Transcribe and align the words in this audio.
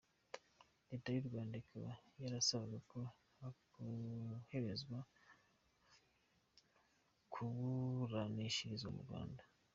Leta 0.89 1.07
y’u 1.11 1.27
Rwanda 1.29 1.55
ikaba 1.63 1.91
yarasabaga 2.21 2.77
ko 2.91 2.99
yakoherezwa 3.41 4.97
kuburanishirizwa 7.33 8.89
mu 8.95 9.01
Rwanda. 9.07 9.41